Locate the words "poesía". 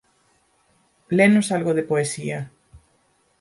1.91-2.39